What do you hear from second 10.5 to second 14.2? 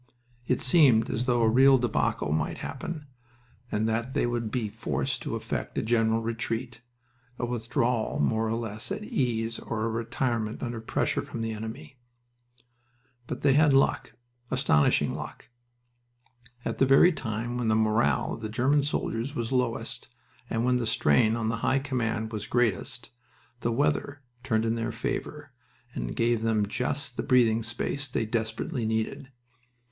under pressure from the enemy.... But they had luck